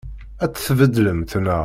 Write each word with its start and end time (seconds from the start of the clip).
Ad 0.43 0.49
tt-tbeddlemt, 0.51 1.31
naɣ? 1.43 1.59